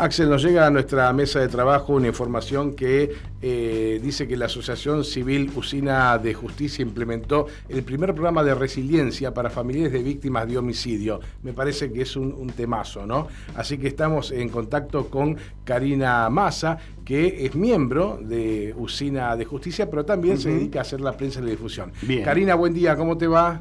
Axel, 0.00 0.30
nos 0.30 0.42
llega 0.42 0.66
a 0.66 0.70
nuestra 0.70 1.12
mesa 1.12 1.40
de 1.40 1.48
trabajo 1.48 1.92
una 1.92 2.06
información 2.06 2.74
que 2.74 3.12
eh, 3.42 4.00
dice 4.02 4.26
que 4.26 4.34
la 4.34 4.46
Asociación 4.46 5.04
Civil 5.04 5.52
Usina 5.54 6.16
de 6.16 6.32
Justicia 6.32 6.82
implementó 6.82 7.48
el 7.68 7.82
primer 7.82 8.14
programa 8.14 8.42
de 8.42 8.54
resiliencia 8.54 9.34
para 9.34 9.50
familiares 9.50 9.92
de 9.92 10.02
víctimas 10.02 10.48
de 10.48 10.56
homicidio. 10.56 11.20
Me 11.42 11.52
parece 11.52 11.92
que 11.92 12.00
es 12.00 12.16
un, 12.16 12.50
temazo, 12.56 13.04
¿no? 13.06 13.28
Así 13.54 13.76
que 13.76 13.88
estamos 13.88 14.30
en 14.32 14.48
contacto 14.48 15.10
con 15.10 15.36
Karina 15.64 16.30
Massa, 16.30 16.78
que 17.04 17.44
es 17.44 17.54
miembro 17.54 18.18
de 18.22 18.74
Usina 18.78 19.36
de 19.36 19.44
Justicia, 19.44 19.90
pero 19.90 20.06
también 20.06 20.38
se 20.38 20.48
dedica 20.48 20.78
a 20.78 20.82
hacer 20.82 21.02
la 21.02 21.12
prensa 21.12 21.40
y 21.40 21.42
la 21.42 21.50
difusión. 21.50 21.92
Bien. 22.00 22.24
Karina, 22.24 22.54
buen 22.54 22.72
día, 22.72 22.96
¿cómo 22.96 23.18
te 23.18 23.26
va? 23.26 23.60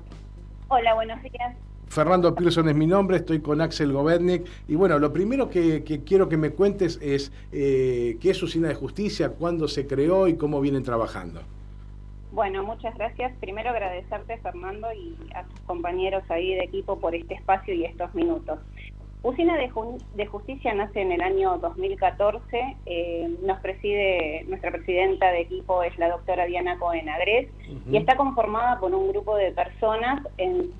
Hola, 0.70 0.93
buenos 0.93 1.21
días. 1.21 1.68
Fernando 1.89 2.35
Pearson 2.35 2.70
es 2.70 2.75
mi 2.75 2.85
nombre, 2.85 3.17
estoy 3.17 3.39
con 3.41 3.61
Axel 3.61 3.91
Gobernik. 3.91 4.45
Y 4.67 4.75
bueno, 4.75 4.99
lo 4.99 5.11
primero 5.11 5.49
que, 5.49 5.84
quiero 6.05 6.29
que 6.29 6.38
me 6.38 6.52
cuentes 6.52 6.99
es 7.02 7.31
eh, 7.52 8.17
qué 8.21 8.29
es 8.29 8.43
Usina 8.43 8.67
de 8.67 8.75
Justicia, 8.75 9.29
cuándo 9.29 9.67
se 9.67 9.88
creó 9.88 10.27
y 10.27 10.35
cómo 10.38 10.62
vienen 10.62 10.84
trabajando. 10.84 11.41
Bueno, 12.31 12.63
muchas 12.63 12.95
gracias. 12.95 13.34
Primero 13.39 13.71
agradecerte, 13.71 14.38
Fernando, 14.38 14.88
y 14.93 15.15
a 15.34 15.43
tus 15.43 15.59
compañeros 15.62 16.23
ahí 16.29 16.53
de 16.53 16.63
equipo 16.63 16.99
por 16.99 17.15
este 17.15 17.34
espacio 17.34 17.73
y 17.73 17.85
estos 17.85 18.13
minutos. 18.13 18.59
Usina 19.21 19.57
de, 19.57 20.26
Justicia 20.27 20.73
nace 20.76 21.01
en 21.01 21.12
el 21.12 21.21
año 21.21 21.57
2014. 21.57 22.77
Eh, 22.85 23.35
nos 23.43 23.59
preside, 23.62 24.45
nuestra 24.48 24.71
presidenta 24.71 25.31
de 25.31 25.41
equipo 25.41 25.81
es 25.81 25.98
la 25.98 26.09
doctora 26.09 26.45
Diana 26.45 26.77
Cohen 26.77 27.09
Agres 27.09 27.49
y 27.91 27.98
está 27.98 28.15
conformada 28.15 28.79
por 28.79 28.93
un 28.93 29.09
grupo 29.09 29.35
de 29.35 29.51
personas 29.51 30.26
en 30.37 30.71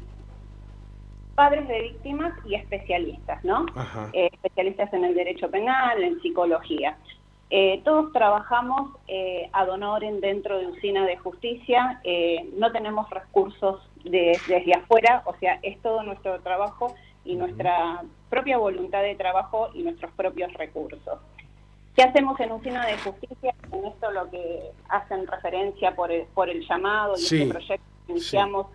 padres 1.40 1.70
de 1.70 1.82
víctimas 1.84 2.34
y 2.46 2.56
especialistas, 2.56 3.42
¿no? 3.46 3.66
Eh, 4.12 4.30
especialistas 4.34 4.92
en 4.92 5.06
el 5.06 5.16
derecho 5.16 5.50
penal, 5.50 6.04
en 6.04 6.20
psicología. 6.22 6.98
Eh, 7.50 7.80
todos 7.86 8.12
trabajamos 8.12 8.92
eh, 9.08 9.50
ad 9.54 9.70
honorem 9.70 10.20
dentro 10.20 10.60
de 10.60 10.68
Usina 10.68 11.06
de 11.06 11.16
Justicia, 11.16 12.02
no 12.58 12.74
tenemos 12.74 13.10
recursos 13.10 13.80
desde 14.04 14.74
afuera, 14.74 15.24
o 15.26 15.34
sea, 15.38 15.60
es 15.62 15.82
todo 15.82 16.04
nuestro 16.04 16.42
trabajo 16.42 16.94
y 17.24 17.36
nuestra 17.36 18.04
propia 18.30 18.58
voluntad 18.58 19.02
de 19.02 19.16
trabajo 19.16 19.70
y 19.74 19.84
nuestros 19.84 20.12
propios 20.12 20.52
recursos. 20.56 21.20
¿Qué 21.96 22.04
hacemos 22.04 22.38
en 22.42 22.52
Usina 22.52 22.86
de 22.86 22.98
Justicia? 22.98 23.56
En 23.72 23.86
esto 23.86 24.12
lo 24.12 24.30
que 24.30 24.72
hacen 24.90 25.26
referencia 25.26 25.96
por 25.96 26.12
el, 26.12 26.24
por 26.34 26.50
el 26.50 26.68
llamado 26.68 27.14
y 27.18 27.24
este 27.24 27.46
proyecto 27.48 27.86
que 28.06 28.12
iniciamos 28.12 28.68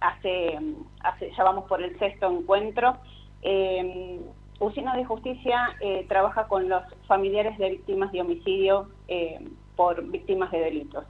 hace, 0.00 0.58
hace, 1.00 1.30
ya 1.36 1.44
vamos 1.44 1.64
por 1.64 1.82
el 1.82 1.98
sexto 1.98 2.30
encuentro. 2.30 2.96
Eh, 3.42 4.20
Usina 4.60 4.96
de 4.96 5.04
Justicia 5.04 5.76
eh, 5.80 6.04
trabaja 6.08 6.48
con 6.48 6.68
los 6.68 6.82
familiares 7.06 7.56
de 7.58 7.70
víctimas 7.70 8.10
de 8.10 8.20
homicidio 8.20 8.88
eh, 9.06 9.38
por 9.76 10.02
víctimas 10.10 10.50
de 10.50 10.58
delitos. 10.58 11.04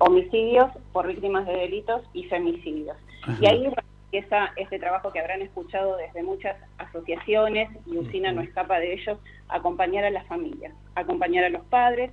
homicidios 0.00 0.70
por 0.92 1.06
víctimas 1.06 1.46
de 1.46 1.52
delitos 1.52 2.02
y 2.12 2.24
femicidios. 2.24 2.96
Y 3.40 3.46
ahí 3.46 3.70
empieza 4.10 4.52
este 4.56 4.78
trabajo 4.78 5.12
que 5.12 5.20
habrán 5.20 5.42
escuchado 5.42 5.96
desde 5.96 6.22
muchas 6.22 6.56
asociaciones 6.78 7.68
y 7.86 7.98
Usina 7.98 8.32
no 8.32 8.40
escapa 8.40 8.78
de 8.78 8.94
ellos, 8.94 9.18
acompañar 9.48 10.04
a 10.04 10.10
las 10.10 10.26
familias, 10.26 10.72
acompañar 10.94 11.44
a 11.44 11.50
los 11.50 11.62
padres, 11.66 12.10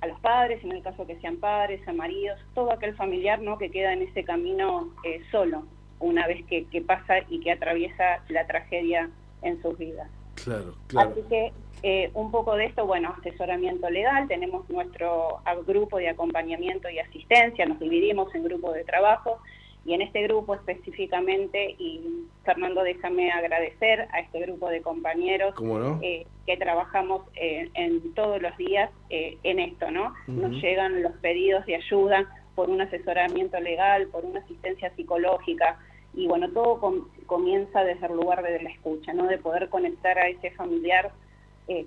a 0.00 0.06
los 0.06 0.20
padres, 0.20 0.62
en 0.62 0.72
el 0.72 0.82
caso 0.82 1.06
que 1.06 1.16
sean 1.20 1.36
padres, 1.36 1.86
a 1.88 1.92
maridos, 1.92 2.38
todo 2.54 2.72
aquel 2.72 2.94
familiar 2.94 3.40
¿no? 3.40 3.58
que 3.58 3.70
queda 3.70 3.92
en 3.92 4.02
ese 4.02 4.24
camino 4.24 4.90
eh, 5.04 5.20
solo, 5.30 5.64
una 5.98 6.26
vez 6.26 6.44
que, 6.46 6.66
pasa 6.82 7.20
y 7.28 7.40
que 7.40 7.52
atraviesa 7.52 8.22
la 8.28 8.46
tragedia 8.46 9.10
en 9.42 9.60
sus 9.62 9.76
vidas. 9.78 10.08
Claro, 10.34 10.74
claro. 10.86 11.10
Así 11.10 11.22
que 11.28 11.52
eh, 11.82 12.10
un 12.14 12.30
poco 12.30 12.56
de 12.56 12.66
esto, 12.66 12.86
bueno, 12.86 13.14
asesoramiento 13.18 13.88
legal, 13.88 14.28
tenemos 14.28 14.68
nuestro 14.68 15.40
grupo 15.66 15.98
de 15.98 16.10
acompañamiento 16.10 16.88
y 16.90 16.98
asistencia, 16.98 17.66
nos 17.66 17.78
dividimos 17.78 18.34
en 18.34 18.44
grupos 18.44 18.74
de 18.74 18.84
trabajo, 18.84 19.38
y 19.86 19.94
en 19.94 20.02
este 20.02 20.24
grupo 20.24 20.56
específicamente, 20.56 21.76
y 21.78 22.26
Fernando, 22.44 22.82
déjame 22.82 23.30
agradecer 23.30 24.08
a 24.12 24.18
este 24.18 24.40
grupo 24.40 24.68
de 24.68 24.82
compañeros 24.82 25.54
eh, 26.02 26.26
que 26.44 26.56
trabajamos 26.56 27.22
eh, 27.36 27.70
en 27.74 28.12
todos 28.14 28.42
los 28.42 28.56
días 28.56 28.90
eh, 29.10 29.38
en 29.44 29.60
esto, 29.60 29.92
¿no? 29.92 30.12
Nos 30.26 30.50
llegan 30.60 31.04
los 31.04 31.12
pedidos 31.18 31.64
de 31.66 31.76
ayuda 31.76 32.28
por 32.56 32.68
un 32.68 32.80
asesoramiento 32.80 33.60
legal, 33.60 34.08
por 34.08 34.24
una 34.24 34.40
asistencia 34.40 34.92
psicológica, 34.96 35.78
y 36.14 36.26
bueno, 36.26 36.50
todo 36.50 36.80
comienza 37.26 37.84
desde 37.84 38.06
el 38.06 38.14
lugar 38.14 38.42
de 38.42 38.60
la 38.60 38.70
escucha, 38.70 39.12
¿no? 39.12 39.28
De 39.28 39.38
poder 39.38 39.68
conectar 39.68 40.18
a 40.18 40.26
ese 40.26 40.50
familiar, 40.52 41.12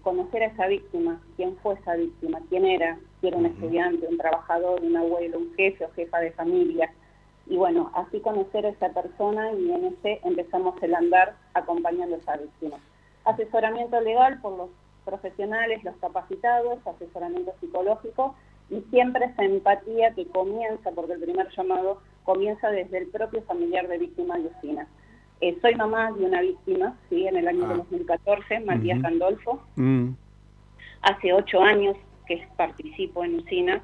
conocer 0.04 0.44
a 0.44 0.46
esa 0.48 0.68
víctima, 0.68 1.22
quién 1.36 1.58
fue 1.58 1.74
esa 1.74 1.96
víctima, 1.96 2.40
quién 2.50 2.66
era, 2.66 2.98
si 3.20 3.28
era 3.28 3.36
un 3.36 3.48
estudiante, 3.48 4.08
un 4.08 4.18
trabajador, 4.18 4.82
un 4.84 4.96
abuelo, 4.96 5.40
un 5.40 5.54
jefe 5.56 5.84
o 5.84 5.92
jefa 5.92 6.20
de 6.20 6.32
familia, 6.32 6.94
y 7.50 7.58
bueno, 7.58 7.92
así 7.96 8.20
conocer 8.20 8.66
a 8.68 8.70
esa 8.70 8.90
persona 8.90 9.52
y 9.54 9.72
en 9.72 9.86
ese 9.86 10.22
empezamos 10.24 10.82
el 10.84 10.94
andar 10.94 11.36
acompañando 11.56 12.16
a 12.16 12.20
esa 12.20 12.38
víctima. 12.38 12.78
Asesoramiento 13.26 14.00
legal 14.02 14.40
por 14.40 14.56
los 14.56 14.70
profesionales, 15.04 15.84
los 15.84 15.96
capacitados, 15.98 16.86
asesoramiento 16.86 17.52
psicológico 17.60 18.36
y 18.70 18.82
siempre 18.92 19.26
esa 19.26 19.44
empatía 19.44 20.14
que 20.14 20.28
comienza, 20.28 20.92
porque 20.92 21.14
el 21.14 21.22
primer 21.22 21.50
llamado 21.50 22.02
comienza 22.24 22.70
desde 22.70 23.00
el 23.00 23.08
propio 23.08 23.42
familiar 23.42 23.88
de 23.88 23.98
víctima 23.98 24.38
de 24.38 24.52
usina. 24.56 24.88
Eh, 25.42 25.58
soy 25.62 25.74
mamá 25.74 26.12
de 26.12 26.26
una 26.26 26.42
víctima, 26.42 26.96
sí, 27.10 27.26
en 27.26 27.38
el 27.38 27.48
año 27.48 27.66
2014, 27.68 28.58
ah. 28.58 28.62
Matías 28.64 29.02
Gandolfo. 29.02 29.60
Mm. 29.76 30.10
Hace 31.02 31.34
ocho 31.34 31.62
años 31.62 31.98
que 32.28 32.46
participo 32.58 33.24
en 33.24 33.40
Usina 33.40 33.82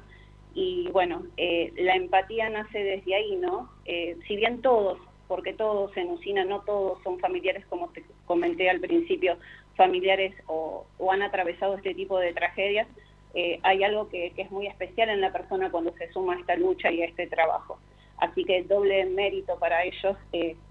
y 0.56 0.88
bueno, 0.90 1.22
eh, 1.36 1.70
la 1.76 1.96
empatía 1.96 2.48
nace 2.48 2.78
desde 2.82 3.14
ahí, 3.14 3.36
¿no? 3.36 3.68
Eh, 3.84 4.16
si 4.26 4.36
bien 4.36 4.62
todos, 4.62 4.98
porque 5.28 5.52
todos 5.52 5.94
en 5.98 6.08
Usina, 6.08 6.46
no 6.46 6.62
todos 6.62 6.98
son 7.02 7.18
familiares, 7.18 7.66
como 7.66 7.90
te 7.90 8.02
comenté 8.24 8.70
al 8.70 8.80
principio, 8.80 9.36
familiares 9.76 10.34
o, 10.46 10.86
han 11.12 11.20
atravesado 11.20 11.76
este 11.76 11.94
tipo 11.94 12.18
de 12.18 12.32
tragedias, 12.32 12.88
eh, 13.34 13.60
hay 13.64 13.84
algo 13.84 14.08
que, 14.08 14.32
es 14.34 14.50
muy 14.50 14.66
especial 14.66 15.10
en 15.10 15.20
la 15.20 15.30
persona 15.30 15.70
cuando 15.70 15.92
se 15.92 16.10
suma 16.10 16.32
a 16.32 16.40
esta 16.40 16.56
lucha 16.56 16.90
y 16.90 17.02
a 17.02 17.04
este 17.04 17.26
trabajo. 17.26 17.78
Así 18.16 18.42
que 18.44 18.62
doble 18.62 19.04
mérito 19.04 19.58
para 19.58 19.84
ellos 19.84 20.16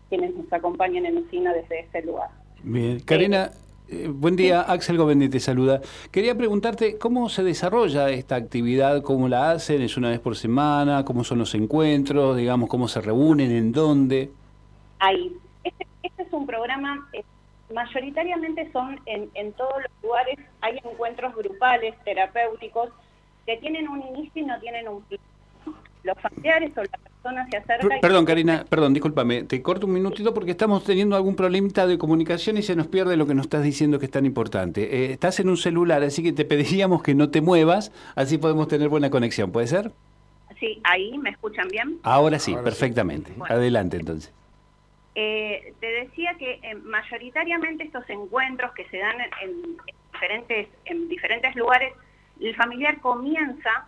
quienes 0.09 0.33
nos 0.33 0.51
acompañan 0.51 1.05
en 1.05 1.19
Usina 1.19 1.53
desde 1.53 1.81
ese 1.81 2.01
lugar. 2.01 2.31
Bien, 2.63 2.99
Karina, 3.01 3.51
eh, 3.89 4.07
buen 4.09 4.35
día, 4.35 4.61
Axel 4.61 4.97
Govendi 4.97 5.29
te 5.29 5.39
saluda. 5.39 5.81
Quería 6.11 6.35
preguntarte 6.35 6.97
cómo 6.97 7.29
se 7.29 7.43
desarrolla 7.43 8.09
esta 8.09 8.35
actividad, 8.35 9.01
cómo 9.01 9.27
la 9.27 9.51
hacen, 9.51 9.81
es 9.81 9.97
una 9.97 10.09
vez 10.09 10.19
por 10.19 10.35
semana, 10.35 11.05
cómo 11.05 11.23
son 11.23 11.39
los 11.39 11.53
encuentros, 11.55 12.37
digamos, 12.37 12.69
cómo 12.69 12.87
se 12.87 13.01
reúnen, 13.01 13.51
en 13.51 13.71
dónde. 13.71 14.31
Ahí. 14.99 15.35
Este, 15.63 15.87
este 16.03 16.23
es 16.23 16.33
un 16.33 16.45
programa, 16.45 17.07
eh, 17.13 17.23
mayoritariamente 17.73 18.71
son 18.71 18.99
en, 19.05 19.29
en 19.33 19.53
todos 19.53 19.81
los 19.81 19.91
lugares, 20.03 20.39
hay 20.61 20.79
encuentros 20.83 21.35
grupales, 21.35 21.95
terapéuticos, 22.03 22.89
que 23.45 23.57
tienen 23.57 23.87
un 23.87 24.01
inicio 24.01 24.41
y 24.41 24.45
no 24.45 24.59
tienen 24.59 24.87
un 24.87 25.03
fin. 25.05 25.19
Los 26.03 26.19
familiares 26.19 26.71
o 26.77 26.81
la 27.31 27.47
se 27.49 27.57
acerca... 27.57 27.87
Perdón, 28.01 28.25
Karina, 28.25 28.65
perdón, 28.69 28.93
discúlpame, 28.93 29.43
te 29.43 29.61
corto 29.61 29.87
un 29.87 29.93
minutito 29.93 30.33
porque 30.33 30.51
estamos 30.51 30.83
teniendo 30.83 31.15
algún 31.15 31.35
problemita 31.35 31.87
de 31.87 31.97
comunicación 31.97 32.57
y 32.57 32.61
se 32.61 32.75
nos 32.75 32.87
pierde 32.87 33.17
lo 33.17 33.27
que 33.27 33.33
nos 33.33 33.45
estás 33.45 33.63
diciendo 33.63 33.99
que 33.99 34.05
es 34.05 34.11
tan 34.11 34.25
importante. 34.25 34.83
Eh, 34.83 35.11
estás 35.11 35.39
en 35.39 35.49
un 35.49 35.57
celular, 35.57 36.03
así 36.03 36.23
que 36.23 36.33
te 36.33 36.45
pediríamos 36.45 37.03
que 37.03 37.15
no 37.15 37.29
te 37.29 37.41
muevas, 37.41 37.91
así 38.15 38.37
podemos 38.37 38.67
tener 38.67 38.89
buena 38.89 39.09
conexión, 39.09 39.51
¿puede 39.51 39.67
ser? 39.67 39.91
Sí, 40.59 40.79
ahí, 40.83 41.17
¿me 41.17 41.31
escuchan 41.31 41.67
bien? 41.67 41.99
Ahora 42.03 42.39
sí, 42.39 42.55
perfectamente. 42.63 43.31
Adelante 43.49 43.97
entonces. 43.97 44.33
Eh, 45.15 45.73
te 45.79 45.87
decía 45.87 46.35
que 46.37 46.59
eh, 46.61 46.75
mayoritariamente 46.75 47.85
estos 47.85 48.09
encuentros 48.09 48.73
que 48.73 48.85
se 48.89 48.97
dan 48.97 49.15
en, 49.41 49.77
diferentes, 50.11 50.67
en 50.85 51.07
diferentes 51.07 51.55
lugares, 51.55 51.93
el 52.39 52.55
familiar 52.55 52.99
comienza 52.99 53.87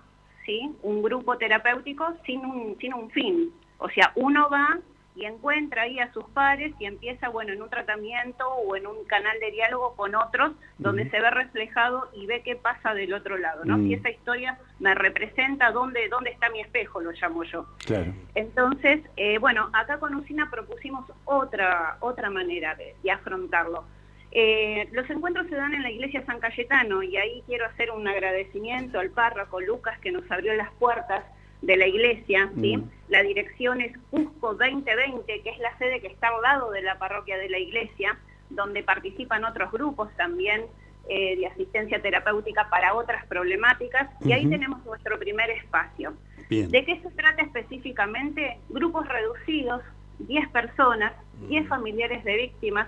un 0.81 1.01
grupo 1.01 1.38
terapéutico 1.38 2.13
sin 2.25 2.45
un, 2.45 2.77
sin 2.79 2.94
un 2.94 3.09
fin. 3.11 3.51
O 3.77 3.89
sea, 3.89 4.11
uno 4.15 4.49
va 4.49 4.79
y 5.17 5.25
encuentra 5.25 5.83
ahí 5.83 5.99
a 5.99 6.13
sus 6.13 6.23
padres 6.25 6.73
y 6.79 6.85
empieza, 6.85 7.29
bueno, 7.29 7.51
en 7.51 7.61
un 7.61 7.69
tratamiento 7.69 8.47
o 8.47 8.75
en 8.75 8.85
un 8.85 9.03
canal 9.05 9.38
de 9.39 9.49
diálogo 9.49 9.95
con 9.95 10.13
otros, 10.13 10.51
donde 10.77 11.09
se 11.09 11.19
ve 11.19 11.31
reflejado 11.31 12.07
y 12.13 12.27
ve 12.27 12.44
qué 12.44 12.55
pasa 12.55 12.94
del 12.94 13.13
otro 13.13 13.38
lado, 13.38 13.65
¿no? 13.65 13.77
Si 13.77 13.95
esa 13.95 14.11
historia 14.11 14.59
me 14.79 14.94
representa 14.94 15.71
dónde, 15.71 16.07
dónde 16.09 16.29
está 16.29 16.50
mi 16.50 16.61
espejo, 16.61 17.01
lo 17.01 17.11
llamo 17.11 17.43
yo. 17.43 17.65
Claro. 17.85 18.13
Entonces, 18.35 19.01
eh, 19.15 19.39
bueno, 19.39 19.69
acá 19.73 20.00
con 20.00 20.13
Usina 20.13 20.51
propusimos 20.51 21.05
otra, 21.25 21.97
otra 22.00 22.29
manera 22.29 22.75
de, 22.75 22.95
afrontarlo. 23.11 23.85
Eh, 24.31 24.89
los 24.91 25.09
encuentros 25.09 25.47
se 25.47 25.56
dan 25.56 25.74
en 25.74 25.83
la 25.83 25.91
iglesia 25.91 26.25
San 26.25 26.39
Cayetano 26.39 27.01
y 27.01 27.15
ahí 27.18 27.44
quiero 27.47 27.65
hacer 27.65 27.91
un 27.91 28.07
agradecimiento 28.07 29.00
al 29.00 29.09
párroco 29.09 29.62
Lucas 29.62 29.97
que 30.00 30.12
nos 30.12 30.29
abrió 30.29 30.53
las 30.56 30.71
puertas 30.74 31.24
de 31.62 31.77
la 31.77 31.88
iglesia. 31.88 32.51
¿sí? 32.59 32.77
Mm. 32.77 32.89
La 33.09 33.24
dirección 33.24 33.81
es 33.81 33.97
Cusco 34.09 34.53
2020, 34.53 35.41
que 35.41 35.50
es 35.50 35.59
la 35.59 35.77
sede 35.77 36.01
que 36.01 36.07
está 36.07 36.27
al 36.27 36.41
lado 36.41 36.71
de 36.71 36.81
la 36.81 37.00
parroquia 37.00 37.38
de 37.38 37.50
la 37.50 37.57
iglesia, 37.57 38.18
donde 38.50 38.83
participan 38.83 39.44
otros 39.45 39.71
grupos 39.71 40.09
también 40.18 40.65
eh, 41.09 41.38
de 41.38 41.47
asistencia 41.47 42.01
terapéutica 42.01 42.69
para 42.69 42.94
otras 42.94 43.25
problemáticas. 43.27 44.09
Y 44.25 44.33
ahí 44.33 44.47
tenemos 44.47 44.85
nuestro 44.85 45.18
primer 45.18 45.50
espacio. 45.51 46.13
¿De 46.50 46.85
qué 46.85 47.00
se 47.01 47.09
trata 47.12 47.41
específicamente? 47.44 48.57
Grupos 48.69 49.07
reducidos, 49.07 49.81
10 50.19 50.50
personas, 50.50 51.13
10 51.50 51.65
mm. 51.65 51.68
familiares 51.68 52.24
de 52.24 52.38
víctimas, 52.38 52.88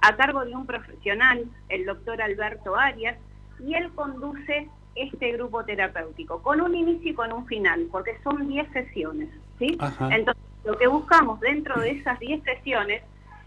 a 0.00 0.16
cargo 0.16 0.44
de 0.44 0.54
un 0.54 0.66
profesional, 0.66 1.44
el 1.68 1.86
doctor 1.86 2.22
Alberto 2.22 2.76
Arias, 2.76 3.16
y 3.60 3.74
él 3.74 3.90
conduce 3.94 4.68
este 4.94 5.32
grupo 5.32 5.64
terapéutico, 5.64 6.42
con 6.42 6.60
un 6.60 6.74
inicio 6.74 7.10
y 7.10 7.14
con 7.14 7.32
un 7.32 7.46
final, 7.46 7.86
porque 7.90 8.18
son 8.22 8.48
10 8.48 8.70
sesiones. 8.72 9.28
¿sí? 9.58 9.78
Entonces, 10.10 10.42
lo 10.64 10.76
que 10.76 10.86
buscamos 10.86 11.40
dentro 11.40 11.80
de 11.80 11.92
esas 11.92 12.18
10 12.18 12.42
sesiones 12.42 13.02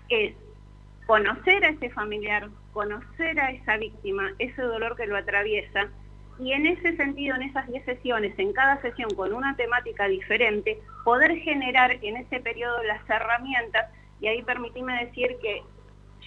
es 0.09 0.33
conocer 1.05 1.65
a 1.65 1.69
ese 1.69 1.89
familiar, 1.89 2.49
conocer 2.73 3.39
a 3.39 3.51
esa 3.51 3.77
víctima, 3.77 4.31
ese 4.39 4.61
dolor 4.61 4.95
que 4.95 5.07
lo 5.07 5.17
atraviesa, 5.17 5.89
y 6.39 6.53
en 6.53 6.65
ese 6.65 6.95
sentido, 6.95 7.35
en 7.35 7.43
esas 7.43 7.67
10 7.67 7.85
sesiones, 7.85 8.37
en 8.39 8.53
cada 8.53 8.81
sesión 8.81 9.09
con 9.15 9.33
una 9.33 9.55
temática 9.55 10.07
diferente, 10.07 10.79
poder 11.03 11.35
generar 11.37 11.91
en 12.01 12.17
ese 12.17 12.39
periodo 12.39 12.81
las 12.83 13.07
herramientas, 13.09 13.91
y 14.19 14.27
ahí 14.27 14.41
permitíme 14.41 15.05
decir 15.05 15.37
que 15.41 15.63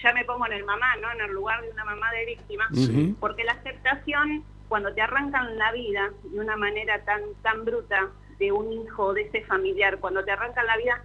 ya 0.01 0.13
me 0.13 0.25
pongo 0.25 0.45
en 0.47 0.53
el 0.53 0.63
mamá, 0.65 0.95
¿no? 1.01 1.11
En 1.11 1.21
el 1.21 1.31
lugar 1.31 1.61
de 1.61 1.71
una 1.71 1.85
mamá 1.85 2.11
de 2.11 2.25
víctima, 2.25 2.69
porque 3.19 3.43
la 3.43 3.53
aceptación, 3.53 4.43
cuando 4.67 4.93
te 4.93 5.01
arrancan 5.01 5.57
la 5.57 5.71
vida 5.71 6.11
de 6.23 6.39
una 6.39 6.55
manera 6.55 7.03
tan, 7.05 7.21
tan 7.41 7.65
bruta 7.65 8.09
de 8.39 8.51
un 8.51 8.71
hijo, 8.71 9.13
de 9.13 9.23
ese 9.23 9.43
familiar, 9.45 9.99
cuando 9.99 10.23
te 10.23 10.31
arrancan 10.31 10.65
la 10.65 10.77
vida, 10.77 11.01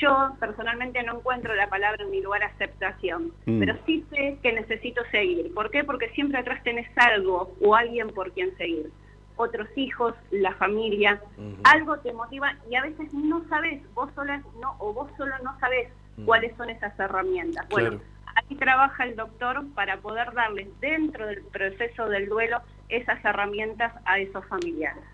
yo 0.00 0.36
personalmente 0.38 1.02
no 1.02 1.16
encuentro 1.18 1.54
la 1.54 1.68
palabra 1.68 2.04
en 2.04 2.10
mi 2.10 2.20
lugar 2.20 2.42
aceptación, 2.44 3.32
mm. 3.46 3.58
pero 3.58 3.76
sí 3.86 4.04
sé 4.10 4.38
que 4.42 4.52
necesito 4.52 5.02
seguir. 5.10 5.52
¿Por 5.54 5.70
qué? 5.70 5.84
Porque 5.84 6.10
siempre 6.10 6.38
atrás 6.38 6.62
tenés 6.62 6.88
algo 6.96 7.54
o 7.60 7.74
alguien 7.74 8.08
por 8.08 8.32
quien 8.32 8.56
seguir. 8.56 8.90
Otros 9.36 9.68
hijos, 9.76 10.14
la 10.30 10.52
familia, 10.54 11.22
algo 11.62 11.98
te 12.00 12.12
motiva 12.12 12.56
y 12.68 12.74
a 12.74 12.82
veces 12.82 13.12
no 13.14 13.44
sabes, 13.48 13.80
vos 13.94 14.10
sola 14.14 14.42
no, 14.60 14.74
o 14.80 14.92
vos 14.92 15.10
solo 15.16 15.32
no 15.44 15.56
sabes. 15.60 15.88
Cuáles 16.24 16.56
son 16.56 16.70
esas 16.70 16.98
herramientas. 16.98 17.66
Bueno, 17.68 18.00
aquí 18.34 18.54
trabaja 18.56 19.04
el 19.04 19.16
doctor 19.16 19.64
para 19.74 19.98
poder 19.98 20.32
darles 20.32 20.68
dentro 20.80 21.26
del 21.26 21.42
proceso 21.44 22.08
del 22.08 22.28
duelo 22.28 22.60
esas 22.88 23.22
herramientas 23.24 23.92
a 24.04 24.18
esos 24.18 24.44
familiares. 24.46 25.04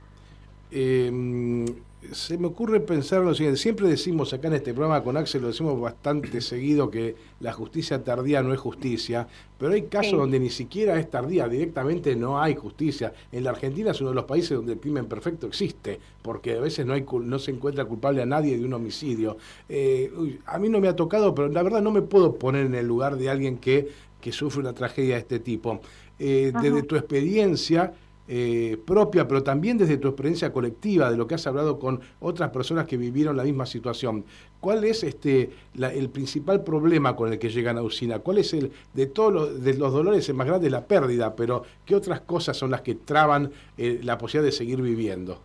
Eh, 0.71 1.65
se 2.13 2.37
me 2.39 2.47
ocurre 2.47 2.81
pensar 2.81 3.23
lo 3.23 3.35
siguiente, 3.35 3.59
siempre 3.59 3.89
decimos 3.89 4.33
acá 4.33 4.49
en 4.49 4.55
este 4.55 4.75
programa 4.75 5.03
con 5.03 5.17
Axel, 5.17 5.43
lo 5.43 5.49
decimos 5.49 5.81
bastante 5.81 6.41
seguido, 6.41 6.91
que 6.91 7.17
la 7.41 7.53
justicia 7.53 8.03
tardía 8.03 8.43
no 8.43 8.53
es 8.53 8.61
justicia, 8.61 9.27
pero 9.59 9.73
hay 9.73 9.83
casos 9.83 10.19
donde 10.19 10.39
ni 10.39 10.51
siquiera 10.51 10.99
es 10.99 11.11
tardía, 11.11 11.49
directamente 11.49 12.15
no 12.17 12.41
hay 12.41 12.55
justicia. 12.55 13.13
En 13.33 13.45
la 13.45 13.51
Argentina 13.51 13.93
es 13.93 14.01
uno 14.01 14.11
de 14.11 14.17
los 14.17 14.25
países 14.25 14.51
donde 14.51 14.75
el 14.75 14.81
crimen 14.81 15.07
perfecto 15.07 15.47
existe, 15.47 15.99
porque 16.23 16.57
a 16.57 16.61
veces 16.61 16.85
no, 16.85 16.93
hay, 16.93 17.05
no 17.23 17.39
se 17.39 17.51
encuentra 17.51 17.85
culpable 17.85 18.23
a 18.23 18.27
nadie 18.27 18.59
de 18.59 18.65
un 18.65 18.75
homicidio. 18.75 19.37
Eh, 19.69 20.39
a 20.47 20.59
mí 20.59 20.69
no 20.69 20.81
me 20.81 20.89
ha 20.89 20.97
tocado, 20.97 21.35
pero 21.35 21.49
la 21.49 21.63
verdad 21.63 21.83
no 21.83 21.91
me 21.91 22.03
puedo 22.03 22.35
poner 22.35 22.67
en 22.67 22.75
el 22.75 22.87
lugar 22.87 23.17
de 23.17 23.31
alguien 23.31 23.59
que, 23.59 23.89
que 24.21 24.33
sufre 24.33 24.61
una 24.61 24.75
tragedia 24.75 25.15
de 25.15 25.21
este 25.21 25.39
tipo. 25.39 25.81
Eh, 26.19 26.53
desde 26.63 26.85
tu 26.85 26.95
experiencia, 26.95 27.93
eh, 28.27 28.79
propia, 28.87 29.29
pero 29.29 29.43
también 29.43 29.77
desde 29.77 29.99
tu 29.99 30.09
experiencia 30.09 30.53
colectiva, 30.53 31.11
de 31.11 31.17
lo 31.17 31.27
que 31.27 31.35
has 31.35 31.47
hablado 31.47 31.79
con 31.79 32.01
otras 32.21 32.51
personas 32.51 32.87
que 32.87 32.97
vivieron 32.97 33.37
la 33.37 33.43
misma 33.45 33.67
situación. 33.67 34.25
¿Cuál 34.61 34.85
es 34.85 35.03
este 35.03 35.51
el 35.79 36.09
principal 36.09 36.65
problema 36.65 37.17
con 37.17 37.33
el 37.33 37.39
que 37.39 37.51
llegan 37.51 37.77
a 37.77 37.83
Usina? 37.83 38.21
¿Cuál 38.21 38.39
es 38.39 38.55
el 38.55 38.73
de 38.95 39.07
todos 39.07 39.33
los, 39.33 39.63
de 39.63 39.75
los 39.75 39.93
dolores 39.93 40.27
el 40.29 40.37
más 40.37 40.47
grande 40.47 40.71
la 40.71 40.87
pérdida, 40.87 41.37
pero 41.37 41.65
qué 41.85 41.95
otras 41.95 42.21
cosas 42.23 42.57
son 42.57 42.71
las 42.71 42.81
que 42.81 42.95
traban 42.95 43.53
eh, 43.77 44.01
la 44.03 44.17
posibilidad 44.17 44.47
de 44.47 44.53
seguir 44.53 44.81
viviendo? 44.81 45.43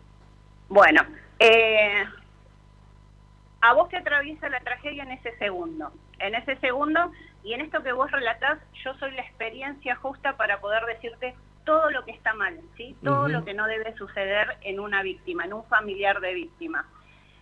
Bueno, 0.70 1.02
eh, 1.38 2.04
a 3.60 3.74
vos 3.74 3.90
te 3.90 3.98
atraviesa 3.98 4.48
la 4.48 4.60
tragedia 4.60 5.02
en 5.02 5.10
ese 5.10 5.36
segundo, 5.36 5.92
en 6.18 6.34
ese 6.34 6.56
segundo 6.60 7.12
y 7.44 7.52
en 7.52 7.60
esto 7.60 7.82
que 7.82 7.92
vos 7.92 8.10
relatás, 8.10 8.58
yo 8.84 8.94
soy 8.94 9.10
la 9.12 9.22
experiencia 9.22 9.96
justa 9.96 10.36
para 10.36 10.60
poder 10.60 10.84
decirte 10.86 11.34
todo 11.70 11.88
lo 11.92 12.04
que 12.04 12.10
está 12.10 12.34
mal, 12.34 12.58
¿sí? 12.76 12.96
todo 13.04 13.28
lo 13.28 13.44
que 13.44 13.54
no 13.54 13.64
debe 13.68 13.94
suceder 13.94 14.56
en 14.62 14.80
una 14.80 15.04
víctima, 15.04 15.44
en 15.44 15.52
un 15.52 15.62
familiar 15.66 16.20
de 16.20 16.34
víctima. 16.34 16.84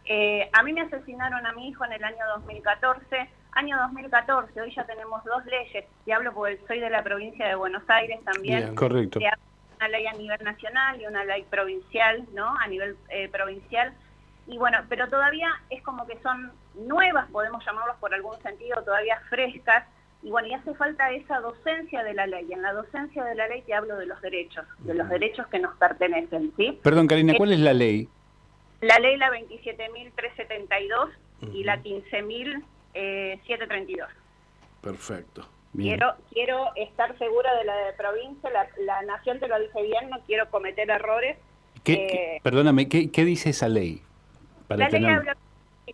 Eh, 0.04 0.50
a 0.52 0.62
mí 0.62 0.75
me 0.75 0.82
asesinaron 0.82 1.46
a 1.46 1.52
mi 1.54 1.69
hijo 1.69 1.82
en 1.86 1.92
el 1.92 2.04
año 2.04 2.19
2014, 2.34 3.26
año 3.52 3.78
2014, 3.78 4.60
hoy 4.60 4.75
ya 4.75 4.84
tenemos 4.84 5.25
dos 5.25 5.46
leyes, 5.46 5.86
y 6.04 6.10
hablo 6.10 6.34
porque 6.34 6.60
soy 6.66 6.78
de 6.78 6.90
la 6.90 7.02
provincia 7.02 7.48
de 7.48 7.54
Buenos 7.54 7.84
Aires 7.88 8.20
también. 8.22 8.75
correcto. 8.75 9.19
Una 9.19 9.88
ley 9.88 10.06
a 10.06 10.12
nivel 10.12 10.44
nacional 10.44 11.00
y 11.00 11.06
una 11.06 11.25
ley 11.25 11.44
provincial, 11.44 12.26
¿no? 12.34 12.54
A 12.58 12.66
nivel 12.66 12.98
eh, 13.08 13.30
provincial. 13.30 13.94
Y 14.46 14.58
bueno, 14.58 14.76
pero 14.90 15.08
todavía 15.08 15.48
es 15.70 15.82
como 15.82 16.06
que 16.06 16.19
son 16.20 16.52
nuevas, 16.75 17.30
podemos 17.30 17.64
llamarlos 17.64 17.96
por 17.96 18.12
algún 18.12 18.38
sentido, 18.42 18.82
todavía 18.82 19.22
frescas, 19.30 19.86
y 20.22 20.30
bueno, 20.30 20.48
y 20.48 20.54
hace 20.54 20.74
falta 20.74 21.12
esa 21.12 21.38
docencia 21.40 22.02
de 22.02 22.14
la 22.14 22.26
ley. 22.26 22.50
En 22.52 22.62
la 22.62 22.72
docencia 22.72 23.22
de 23.24 23.36
la 23.36 23.46
ley 23.46 23.62
te 23.62 23.74
hablo 23.74 23.96
de 23.96 24.06
los 24.06 24.20
derechos, 24.20 24.66
de 24.80 24.94
los 24.94 25.08
derechos 25.08 25.46
que 25.46 25.60
nos 25.60 25.76
pertenecen, 25.76 26.52
¿sí? 26.56 26.80
Perdón, 26.82 27.06
Karina, 27.06 27.34
¿cuál 27.36 27.52
es 27.52 27.60
la 27.60 27.72
ley? 27.72 28.08
La 28.80 28.98
ley 28.98 29.16
la 29.16 29.30
27.372 29.30 31.10
y 31.52 31.62
la 31.64 31.82
15.732. 31.82 34.08
Perfecto. 34.80 35.48
Quiero, 35.76 36.14
quiero 36.32 36.70
estar 36.76 37.18
segura 37.18 37.54
de 37.56 37.64
la 37.64 37.76
de 37.76 37.92
provincia, 37.92 38.48
la, 38.84 39.02
nación 39.02 39.38
te 39.38 39.46
lo 39.46 39.60
dice 39.60 39.82
bien, 39.82 40.08
no 40.10 40.18
quiero 40.26 40.50
cometer 40.50 40.90
errores. 40.90 41.36
¿Qué, 41.84 42.40
perdóname, 42.42 42.88
¿qué, 42.88 43.24
dice 43.24 43.50
esa 43.50 43.68
ley? 43.68 44.02
la 44.68 44.88
ley 44.88 45.04
habla 45.04 45.36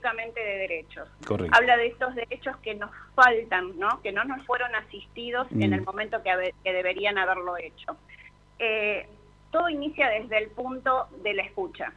de 0.00 0.58
derechos. 0.58 1.08
Habla 1.52 1.76
de 1.76 1.86
estos 1.86 2.14
derechos 2.14 2.56
que 2.58 2.74
nos 2.74 2.90
faltan, 3.14 3.78
¿no? 3.78 4.00
que 4.02 4.12
no 4.12 4.24
nos 4.24 4.44
fueron 4.46 4.74
asistidos 4.74 5.46
en 5.52 5.72
el 5.72 5.80
mm. 5.80 5.84
momento 5.84 6.22
que, 6.22 6.52
deberían 6.64 7.18
haberlo 7.18 7.56
hecho. 7.56 7.96
Eh, 8.58 9.06
todo 9.50 9.68
inicia 9.68 10.08
desde 10.08 10.38
el 10.38 10.50
punto 10.50 11.08
de 11.22 11.34
la 11.34 11.42
escucha. 11.42 11.92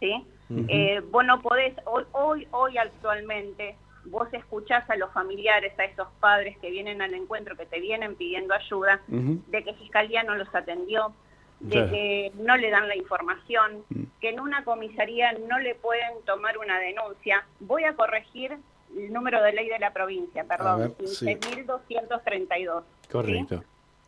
¿sí? 0.00 0.24
Eh, 0.68 1.00
vos 1.10 1.24
no 1.24 1.40
podés, 1.42 1.74
hoy, 1.84 2.04
hoy, 2.12 2.48
hoy 2.50 2.78
actualmente, 2.78 3.76
vos 4.06 4.28
escuchás 4.32 4.88
a 4.88 4.96
los 4.96 5.12
familiares, 5.12 5.78
a 5.78 5.84
esos 5.84 6.08
padres 6.20 6.56
que 6.58 6.70
vienen 6.70 7.02
al 7.02 7.14
encuentro, 7.14 7.56
que 7.56 7.66
te 7.66 7.80
vienen 7.80 8.14
pidiendo 8.14 8.54
ayuda, 8.54 9.00
de 9.08 9.64
que 9.64 9.74
Fiscalía 9.74 10.22
no 10.22 10.36
los 10.36 10.52
atendió, 10.54 11.12
de 11.60 11.90
que 11.90 12.32
no 12.36 12.56
le 12.56 12.70
dan 12.70 12.88
la 12.88 12.96
información, 12.96 13.84
mm. 13.88 14.02
que 14.20 14.30
en 14.30 14.40
una 14.40 14.64
comisaría 14.64 15.32
no 15.32 15.58
le 15.58 15.74
pueden 15.74 16.22
tomar 16.24 16.58
una 16.58 16.78
denuncia. 16.78 17.46
Voy 17.60 17.84
a 17.84 17.94
corregir 17.94 18.56
el 18.96 19.12
número 19.12 19.42
de 19.42 19.52
ley 19.52 19.68
de 19.68 19.78
la 19.78 19.92
provincia, 19.92 20.44
perdón, 20.44 20.94
15.232. 20.98 22.82
Correcto, 23.10 23.64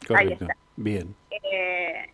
correcto. 0.07 0.47
Bien. 0.77 1.15
Eh, 1.31 2.11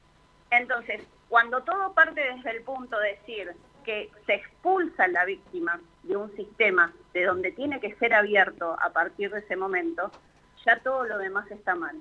entonces, 0.51 1.03
cuando 1.29 1.63
todo 1.63 1.93
parte 1.93 2.21
desde 2.21 2.51
el 2.51 2.63
punto 2.63 2.99
de 2.99 3.09
decir 3.09 3.53
que 3.85 4.11
se 4.27 4.35
expulsa 4.35 5.07
la 5.09 5.25
víctima 5.25 5.81
de 6.05 6.17
un 6.17 6.35
sistema 6.37 6.93
de 7.13 7.25
donde 7.25 7.53
tiene 7.53 7.81
que 7.81 7.95
ser 7.97 8.15
abierto 8.15 8.77
a 8.81 8.91
partir 8.91 9.31
de 9.31 9.41
ese 9.41 9.57
momento, 9.57 10.11
ya 10.65 10.79
todo 10.81 11.05
lo 11.05 11.19
demás 11.19 11.51
está 11.51 11.75
mal. 11.75 11.97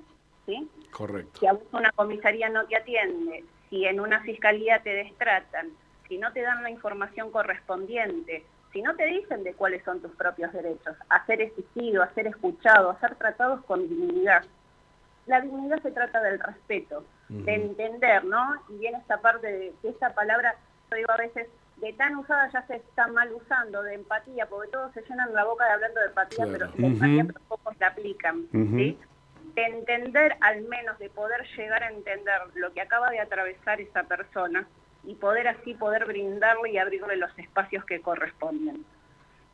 ¿Sí? 0.46 0.68
Correcto. 0.90 1.40
Si 1.40 1.46
a 1.46 1.58
una 1.72 1.92
comisaría 1.92 2.48
no 2.48 2.66
te 2.66 2.76
atiende, 2.76 3.44
si 3.70 3.84
en 3.84 4.00
una 4.00 4.20
fiscalía 4.20 4.80
te 4.82 4.90
destratan, 4.90 5.70
si 6.08 6.18
no 6.18 6.32
te 6.32 6.42
dan 6.42 6.62
la 6.62 6.70
información 6.70 7.30
correspondiente, 7.30 8.44
si 8.72 8.82
no 8.82 8.94
te 8.96 9.06
dicen 9.06 9.44
de 9.44 9.54
cuáles 9.54 9.84
son 9.84 10.00
tus 10.00 10.10
propios 10.16 10.52
derechos, 10.52 10.96
a 11.08 11.24
ser 11.26 11.40
existido, 11.40 12.02
a 12.02 12.12
ser 12.12 12.26
escuchado, 12.26 12.90
a 12.90 13.00
ser 13.00 13.14
tratados 13.14 13.64
con 13.64 13.88
dignidad. 13.88 14.44
La 15.26 15.40
dignidad 15.40 15.80
se 15.82 15.92
trata 15.92 16.20
del 16.20 16.38
respeto, 16.38 17.04
de 17.28 17.54
entender, 17.54 18.24
¿no? 18.24 18.60
Y 18.68 18.78
viene 18.78 18.98
esta 18.98 19.20
parte 19.20 19.46
de 19.46 19.72
que 19.80 19.88
esta 19.88 20.12
palabra, 20.12 20.56
yo 20.90 20.96
digo 20.96 21.10
a 21.12 21.16
veces, 21.16 21.48
de 21.76 21.92
tan 21.94 22.16
usada 22.16 22.50
ya 22.52 22.66
se 22.66 22.76
está 22.76 23.06
mal 23.08 23.32
usando, 23.32 23.82
de 23.82 23.94
empatía, 23.94 24.46
porque 24.46 24.70
todos 24.70 24.92
se 24.92 25.02
llenan 25.02 25.32
la 25.32 25.44
boca 25.44 25.64
de 25.64 25.72
hablando 25.72 26.00
de 26.00 26.06
empatía, 26.06 26.46
pero 26.50 26.72
si 26.72 26.84
empatía 26.84 27.26
pocos 27.48 27.74
la 27.78 27.86
aplican, 27.88 28.46
¿sí? 28.52 28.98
De 29.54 29.62
entender 29.62 30.36
al 30.40 30.62
menos, 30.62 30.98
de 30.98 31.10
poder 31.10 31.46
llegar 31.56 31.82
a 31.82 31.90
entender 31.90 32.40
lo 32.54 32.72
que 32.72 32.80
acaba 32.80 33.10
de 33.10 33.20
atravesar 33.20 33.80
esa 33.80 34.02
persona 34.04 34.66
y 35.04 35.14
poder 35.14 35.48
así 35.48 35.74
poder 35.74 36.06
brindarle 36.06 36.70
y 36.70 36.78
abrirle 36.78 37.16
los 37.16 37.36
espacios 37.38 37.84
que 37.84 38.00
corresponden. 38.00 38.84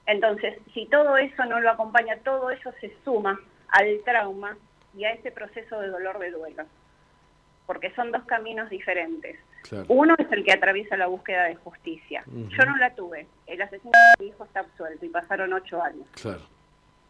Entonces, 0.07 0.59
si 0.73 0.87
todo 0.87 1.17
eso 1.17 1.45
no 1.45 1.61
lo 1.61 1.71
acompaña, 1.71 2.17
todo 2.25 2.51
eso 2.51 2.73
se 2.81 2.93
suma 3.05 3.39
al 3.69 4.01
trauma, 4.05 4.57
y 4.97 5.05
a 5.05 5.13
ese 5.13 5.31
proceso 5.31 5.81
de 5.81 5.89
dolor 5.89 6.19
de 6.19 6.31
duelo, 6.31 6.65
porque 7.67 7.93
son 7.95 8.11
dos 8.11 8.25
caminos 8.25 8.71
diferentes. 8.71 9.39
Uno 9.89 10.15
es 10.19 10.33
el 10.33 10.45
que 10.45 10.53
atraviesa 10.53 10.97
la 10.97 11.07
búsqueda 11.07 11.45
de 11.45 11.55
justicia. 11.57 12.25
Yo 12.27 12.65
no 12.65 12.77
la 12.79 12.95
tuve. 12.95 13.27
El 13.47 13.61
asesino 13.63 13.93
de 13.93 14.25
mi 14.25 14.31
hijo 14.31 14.45
está 14.45 14.61
absuelto 14.61 15.05
y 15.05 15.11
pasaron 15.11 15.53
ocho 15.53 15.83
años. 15.83 16.07
Claro 16.21 16.41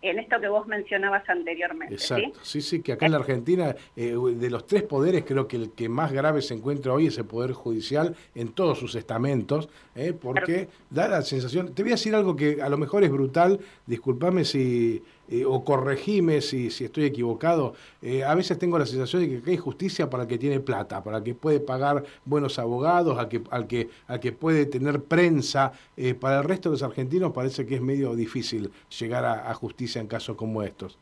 en 0.02 0.18
esto 0.18 0.40
que 0.40 0.48
vos 0.48 0.66
mencionabas 0.66 1.28
anteriormente. 1.28 1.94
Exacto, 1.94 2.40
sí, 2.42 2.60
sí, 2.60 2.82
que 2.82 2.92
acá 2.92 3.06
en 3.06 3.12
la 3.12 3.18
Argentina, 3.18 3.76
eh, 3.96 4.14
de 4.14 4.50
los 4.50 4.66
tres 4.66 4.82
poderes, 4.82 5.24
creo 5.24 5.46
que 5.46 5.56
el 5.56 5.72
que 5.72 5.88
más 5.88 6.12
grave 6.12 6.42
se 6.42 6.54
encuentra 6.54 6.92
hoy 6.92 7.08
es 7.08 7.18
el 7.18 7.26
Poder 7.26 7.52
Judicial 7.52 8.16
en 8.34 8.52
todos 8.52 8.78
sus 8.78 8.94
estamentos, 8.94 9.68
eh, 9.94 10.14
porque 10.18 10.68
da 10.88 11.08
la 11.08 11.22
sensación, 11.22 11.74
te 11.74 11.82
voy 11.82 11.92
a 11.92 11.94
decir 11.94 12.14
algo 12.14 12.34
que 12.34 12.62
a 12.62 12.68
lo 12.68 12.78
mejor 12.78 13.04
es 13.04 13.10
brutal, 13.10 13.60
discúlpame 13.86 14.44
si 14.44 15.02
eh, 15.30 15.44
o 15.44 15.64
corregime 15.64 16.40
si, 16.40 16.70
si 16.70 16.86
estoy 16.86 17.04
equivocado, 17.04 17.74
eh, 18.02 18.24
a 18.24 18.34
veces 18.34 18.58
tengo 18.58 18.76
la 18.80 18.86
sensación 18.86 19.22
de 19.22 19.40
que 19.40 19.50
hay 19.52 19.56
justicia 19.56 20.10
para 20.10 20.24
el 20.24 20.28
que 20.28 20.38
tiene 20.38 20.58
plata, 20.58 21.04
para 21.04 21.18
el 21.18 21.22
que 21.22 21.34
puede 21.34 21.60
pagar 21.60 22.02
buenos 22.24 22.58
abogados, 22.58 23.16
al 23.16 23.28
que, 23.28 23.40
al 23.50 23.68
que, 23.68 23.88
al 24.08 24.18
que 24.18 24.32
puede 24.32 24.66
tener 24.66 25.04
prensa. 25.04 25.72
Eh, 25.96 26.14
para 26.14 26.38
el 26.38 26.44
resto 26.44 26.68
de 26.68 26.74
los 26.74 26.82
argentinos 26.82 27.32
parece 27.32 27.64
que 27.64 27.76
es 27.76 27.80
medio 27.80 28.16
difícil 28.16 28.72
llegar 28.98 29.24
a, 29.24 29.54
justicia 29.54 30.00
en 30.00 30.08
casos 30.08 30.36
como 30.36 30.62
estos. 30.62 30.98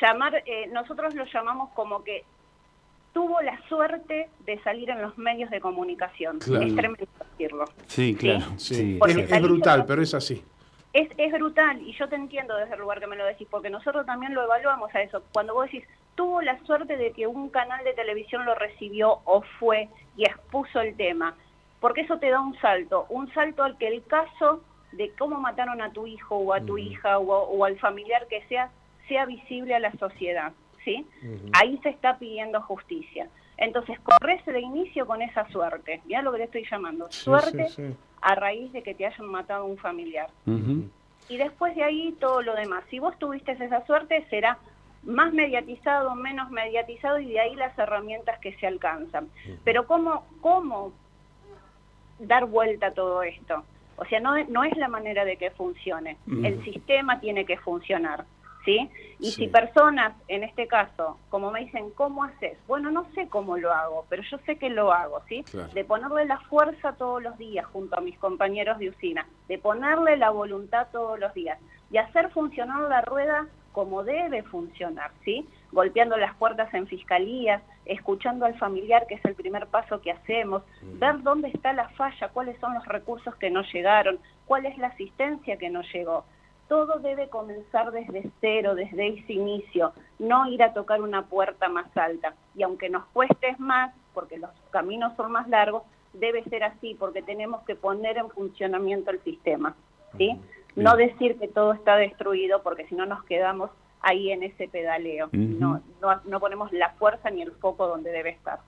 llamar, 0.00 0.42
nosotros 0.72 1.14
lo 1.14 1.24
llamamos 1.26 1.70
como 1.74 2.02
que 2.02 2.24
tuvo 3.12 3.42
la 3.42 3.60
suerte 3.68 4.30
de 4.46 4.62
salir 4.62 4.88
en 4.88 5.02
los 5.02 5.18
medios 5.18 5.50
de 5.50 5.60
comunicación. 5.60 6.38
Es 6.38 6.46
tremendo 6.46 7.06
decirlo. 7.36 7.64
Sí, 7.88 8.14
claro. 8.14 8.46
Sí. 8.56 8.98
es, 9.06 9.42
brutal, 9.42 9.84
pero 9.84 10.00
es 10.00 10.14
así 10.14 10.42
es, 10.92 11.08
es 11.16 11.32
brutal 11.32 11.80
y 11.82 11.92
yo 11.92 12.08
te 12.08 12.16
entiendo 12.16 12.56
desde 12.56 12.74
el 12.74 12.80
lugar 12.80 13.00
que 13.00 13.06
me 13.06 13.16
lo 13.16 13.24
decís, 13.24 13.46
porque 13.50 13.70
nosotros 13.70 14.06
también 14.06 14.34
lo 14.34 14.42
evaluamos 14.42 14.94
a 14.94 15.02
eso. 15.02 15.22
Cuando 15.32 15.54
vos 15.54 15.66
decís, 15.66 15.84
tuvo 16.14 16.42
la 16.42 16.58
suerte 16.64 16.96
de 16.96 17.12
que 17.12 17.26
un 17.26 17.48
canal 17.50 17.84
de 17.84 17.94
televisión 17.94 18.44
lo 18.44 18.54
recibió 18.54 19.20
o 19.24 19.42
fue 19.58 19.88
y 20.16 20.24
expuso 20.24 20.80
el 20.80 20.96
tema, 20.96 21.36
porque 21.80 22.02
eso 22.02 22.18
te 22.18 22.30
da 22.30 22.40
un 22.40 22.58
salto, 22.60 23.06
un 23.08 23.32
salto 23.32 23.62
al 23.62 23.78
que 23.78 23.88
el 23.88 24.04
caso 24.04 24.62
de 24.92 25.10
cómo 25.16 25.38
mataron 25.40 25.80
a 25.80 25.92
tu 25.92 26.06
hijo 26.06 26.36
o 26.36 26.52
a 26.52 26.60
tu 26.60 26.76
hija 26.76 27.18
o, 27.18 27.64
al 27.64 27.78
familiar 27.78 28.26
que 28.26 28.42
sea, 28.48 28.70
sea 29.08 29.24
visible 29.24 29.74
a 29.74 29.78
la 29.78 29.92
sociedad, 29.92 30.52
¿sí? 30.84 31.06
Ahí 31.52 31.78
se 31.84 31.90
está 31.90 32.18
pidiendo 32.18 32.60
justicia. 32.62 33.28
Entonces, 33.56 34.00
corres 34.00 34.44
de 34.44 34.60
inicio 34.60 35.06
con 35.06 35.22
esa 35.22 35.46
suerte, 35.50 36.02
ya 36.08 36.22
lo 36.22 36.32
que 36.32 36.38
te 36.38 36.44
estoy 36.44 36.66
llamando, 36.68 37.10
suerte 37.10 37.68
a 38.20 38.34
raíz 38.34 38.72
de 38.72 38.82
que 38.82 38.94
te 38.94 39.06
hayan 39.06 39.26
matado 39.26 39.64
un 39.64 39.78
familiar. 39.78 40.30
Y 41.28 41.36
después 41.36 41.74
de 41.76 41.84
ahí 41.84 42.14
todo 42.20 42.42
lo 42.42 42.54
demás. 42.54 42.84
Si 42.90 42.98
vos 42.98 43.18
tuviste 43.18 43.52
esa 43.52 43.84
suerte, 43.86 44.26
será 44.30 44.58
más 45.02 45.32
mediatizado, 45.32 46.14
menos 46.14 46.50
mediatizado 46.50 47.18
y 47.18 47.26
de 47.26 47.40
ahí 47.40 47.54
las 47.54 47.78
herramientas 47.78 48.38
que 48.40 48.54
se 48.56 48.66
alcanzan. 48.66 49.28
Pero 49.64 49.86
¿cómo, 49.86 50.26
cómo 50.40 50.92
dar 52.18 52.46
vuelta 52.46 52.88
a 52.88 52.94
todo 52.94 53.22
esto? 53.22 53.64
O 53.96 54.04
sea, 54.06 54.20
no, 54.20 54.42
no 54.46 54.64
es 54.64 54.76
la 54.76 54.88
manera 54.88 55.24
de 55.24 55.36
que 55.36 55.50
funcione. 55.50 56.16
El 56.26 56.62
sistema 56.64 57.20
tiene 57.20 57.44
que 57.44 57.58
funcionar. 57.58 58.24
¿Sí? 58.64 58.90
Y 59.18 59.32
si 59.32 59.48
personas, 59.48 60.14
en 60.28 60.42
este 60.44 60.66
caso, 60.66 61.18
como 61.28 61.50
me 61.50 61.60
dicen, 61.60 61.90
¿cómo 61.90 62.24
haces? 62.24 62.58
Bueno, 62.66 62.90
no 62.90 63.06
sé 63.14 63.28
cómo 63.28 63.56
lo 63.56 63.72
hago, 63.72 64.06
pero 64.08 64.22
yo 64.22 64.38
sé 64.46 64.56
que 64.56 64.70
lo 64.70 64.92
hago, 64.92 65.20
¿sí? 65.28 65.44
De 65.74 65.84
ponerle 65.84 66.24
la 66.24 66.38
fuerza 66.40 66.92
todos 66.92 67.22
los 67.22 67.36
días 67.36 67.66
junto 67.66 67.96
a 67.96 68.00
mis 68.00 68.18
compañeros 68.18 68.78
de 68.78 68.88
usina, 68.88 69.26
de 69.48 69.58
ponerle 69.58 70.16
la 70.16 70.30
voluntad 70.30 70.88
todos 70.90 71.18
los 71.18 71.34
días 71.34 71.58
y 71.90 71.98
hacer 71.98 72.30
funcionar 72.30 72.88
la 72.88 73.02
rueda 73.02 73.46
como 73.72 74.02
debe 74.02 74.42
funcionar, 74.42 75.12
¿sí? 75.24 75.46
Golpeando 75.70 76.16
las 76.16 76.34
puertas 76.36 76.72
en 76.74 76.86
fiscalías, 76.86 77.62
escuchando 77.84 78.46
al 78.46 78.58
familiar, 78.58 79.06
que 79.06 79.14
es 79.14 79.24
el 79.24 79.34
primer 79.34 79.66
paso 79.68 80.00
que 80.00 80.10
hacemos, 80.10 80.62
mm. 80.82 80.98
ver 80.98 81.22
dónde 81.22 81.48
está 81.48 81.72
la 81.72 81.88
falla, 81.90 82.28
cuáles 82.28 82.58
son 82.58 82.74
los 82.74 82.84
recursos 82.86 83.34
que 83.36 83.50
no 83.50 83.62
llegaron, 83.62 84.18
cuál 84.46 84.66
es 84.66 84.76
la 84.78 84.88
asistencia 84.88 85.56
que 85.56 85.70
no 85.70 85.82
llegó 85.82 86.24
todo 86.70 87.00
debe 87.00 87.28
comenzar 87.28 87.90
desde 87.90 88.30
cero, 88.40 88.76
desde 88.76 89.08
ese 89.08 89.32
inicio, 89.32 89.92
no 90.20 90.46
ir 90.46 90.62
a 90.62 90.72
tocar 90.72 91.02
una 91.02 91.26
puerta 91.26 91.68
más 91.68 91.94
alta. 91.96 92.34
Y 92.54 92.62
aunque 92.62 92.88
nos 92.88 93.04
cueste 93.06 93.56
más, 93.58 93.92
porque 94.14 94.38
los 94.38 94.50
caminos 94.70 95.12
son 95.16 95.32
más 95.32 95.48
largos, 95.48 95.82
debe 96.12 96.44
ser 96.44 96.62
así, 96.62 96.94
porque 96.94 97.22
tenemos 97.22 97.64
que 97.64 97.74
poner 97.74 98.18
en 98.18 98.30
funcionamiento 98.30 99.10
el 99.10 99.20
sistema. 99.24 99.74
¿sí? 100.16 100.40
No 100.76 100.94
decir 100.94 101.40
que 101.40 101.48
todo 101.48 101.72
está 101.72 101.96
destruido, 101.96 102.62
porque 102.62 102.86
si 102.86 102.94
no 102.94 103.04
nos 103.04 103.24
quedamos 103.24 103.72
ahí 104.00 104.30
en 104.30 104.44
ese 104.44 104.68
pedaleo. 104.68 105.28
no, 105.32 105.82
no, 106.00 106.20
no 106.24 106.38
ponemos 106.38 106.70
la 106.72 106.90
fuerza 106.90 107.30
ni 107.30 107.42
el 107.42 107.50
foco 107.50 107.88
donde 107.88 108.12
debe 108.12 108.30
estar. 108.30 108.60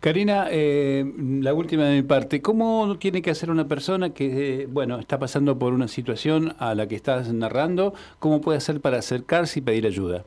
Karina, 0.00 0.46
eh, 0.48 1.04
la 1.40 1.52
última 1.54 1.84
de 1.84 1.96
mi 1.96 2.02
parte, 2.02 2.40
¿cómo 2.40 2.96
tiene 2.98 3.20
que 3.20 3.30
hacer 3.30 3.50
una 3.50 3.66
persona 3.66 4.10
que, 4.10 4.68
bueno, 4.70 5.00
está 5.00 5.18
pasando 5.18 5.58
por 5.58 5.72
una 5.72 5.88
situación 5.88 6.54
a 6.60 6.76
la 6.76 6.86
que 6.86 6.94
estás 6.94 7.32
narrando? 7.32 7.94
¿Cómo 8.20 8.40
puede 8.40 8.58
hacer 8.58 8.80
para 8.80 8.98
acercarse 8.98 9.58
y 9.58 9.62
pedir 9.62 9.86
ayuda? 9.86 10.24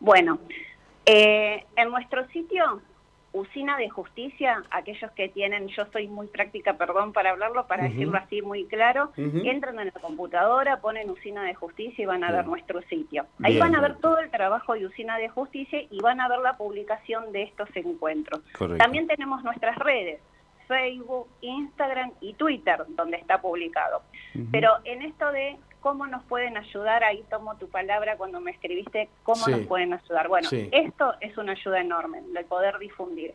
Bueno, 0.00 0.38
eh, 1.06 1.64
en 1.76 1.90
nuestro 1.90 2.28
sitio 2.28 2.82
usina 3.34 3.76
de 3.76 3.90
justicia, 3.90 4.62
aquellos 4.70 5.10
que 5.10 5.28
tienen, 5.28 5.66
yo 5.66 5.84
soy 5.92 6.06
muy 6.06 6.28
práctica, 6.28 6.74
perdón 6.74 7.12
para 7.12 7.30
hablarlo, 7.30 7.66
para 7.66 7.82
decirlo 7.82 8.16
así 8.16 8.40
muy 8.42 8.64
claro, 8.66 9.10
entran 9.16 9.78
en 9.80 9.86
la 9.86 10.00
computadora, 10.00 10.80
ponen 10.80 11.10
usina 11.10 11.42
de 11.42 11.52
justicia 11.52 12.02
y 12.02 12.06
van 12.06 12.22
a 12.22 12.30
ver 12.30 12.46
nuestro 12.46 12.80
sitio. 12.82 13.26
Ahí 13.42 13.58
van 13.58 13.74
a 13.74 13.80
ver 13.80 13.96
todo 13.96 14.18
el 14.20 14.30
trabajo 14.30 14.74
de 14.74 14.86
usina 14.86 15.18
de 15.18 15.28
justicia 15.28 15.82
y 15.90 16.00
van 16.00 16.20
a 16.20 16.28
ver 16.28 16.38
la 16.38 16.56
publicación 16.56 17.32
de 17.32 17.42
estos 17.42 17.68
encuentros. 17.74 18.40
También 18.78 19.08
tenemos 19.08 19.42
nuestras 19.42 19.76
redes, 19.78 20.20
Facebook, 20.68 21.28
Instagram 21.40 22.12
y 22.20 22.34
Twitter, 22.34 22.84
donde 22.90 23.16
está 23.16 23.40
publicado. 23.40 24.02
Pero 24.52 24.70
en 24.84 25.02
esto 25.02 25.32
de 25.32 25.58
cómo 25.84 26.06
nos 26.06 26.24
pueden 26.24 26.56
ayudar, 26.56 27.04
ahí 27.04 27.22
tomo 27.28 27.56
tu 27.56 27.68
palabra 27.68 28.16
cuando 28.16 28.40
me 28.40 28.52
escribiste, 28.52 29.10
cómo 29.22 29.46
nos 29.46 29.66
pueden 29.66 29.92
ayudar. 29.92 30.28
Bueno, 30.28 30.48
esto 30.50 31.12
es 31.20 31.36
una 31.36 31.52
ayuda 31.52 31.78
enorme, 31.78 32.22
el 32.34 32.44
poder 32.46 32.78
difundir. 32.78 33.34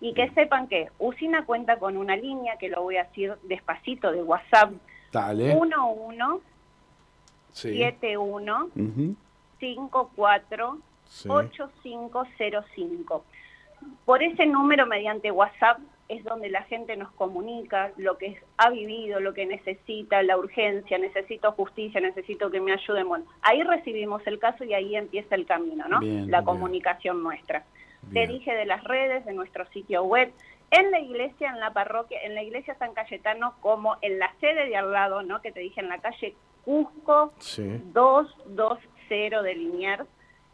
Y 0.00 0.14
que 0.14 0.30
sepan 0.30 0.68
que 0.68 0.92
Usina 1.00 1.44
cuenta 1.44 1.80
con 1.80 1.96
una 1.96 2.14
línea, 2.14 2.56
que 2.56 2.68
lo 2.68 2.82
voy 2.82 2.98
a 2.98 3.02
decir 3.02 3.34
despacito, 3.42 4.12
de 4.12 4.22
WhatsApp, 4.22 4.74
Dale. 5.10 5.56
11 5.56 6.44
71 7.50 8.70
54 9.58 10.78
8505. 11.28 13.24
Por 14.04 14.22
ese 14.22 14.46
número, 14.46 14.86
mediante 14.86 15.32
WhatsApp, 15.32 15.80
es 16.08 16.24
donde 16.24 16.48
la 16.48 16.62
gente 16.62 16.96
nos 16.96 17.12
comunica 17.12 17.92
lo 17.96 18.16
que 18.16 18.40
ha 18.56 18.70
vivido, 18.70 19.20
lo 19.20 19.34
que 19.34 19.44
necesita, 19.46 20.22
la 20.22 20.38
urgencia, 20.38 20.98
necesito 20.98 21.52
justicia, 21.52 22.00
necesito 22.00 22.50
que 22.50 22.60
me 22.60 22.72
ayuden. 22.72 23.08
Bueno, 23.08 23.26
ahí 23.42 23.62
recibimos 23.62 24.26
el 24.26 24.38
caso 24.38 24.64
y 24.64 24.72
ahí 24.72 24.96
empieza 24.96 25.34
el 25.34 25.44
camino, 25.46 25.86
¿no? 25.88 26.00
la 26.00 26.42
comunicación 26.44 27.22
nuestra. 27.22 27.64
Te 28.12 28.26
dije 28.26 28.54
de 28.54 28.64
las 28.64 28.82
redes, 28.84 29.26
de 29.26 29.34
nuestro 29.34 29.66
sitio 29.66 30.02
web, 30.04 30.32
en 30.70 30.90
la 30.90 31.00
iglesia, 31.00 31.50
en 31.50 31.60
la 31.60 31.72
parroquia, 31.72 32.20
en 32.22 32.34
la 32.34 32.42
iglesia 32.42 32.74
San 32.78 32.94
Cayetano, 32.94 33.54
como 33.60 33.96
en 34.02 34.18
la 34.18 34.32
sede 34.40 34.66
de 34.66 34.76
al 34.76 34.92
lado, 34.92 35.22
¿no? 35.22 35.40
Que 35.42 35.52
te 35.52 35.60
dije 35.60 35.80
en 35.80 35.88
la 35.88 35.98
calle 35.98 36.34
Cusco 36.64 37.32
220 37.92 39.42
de 39.42 39.54
Liniers, 39.54 40.04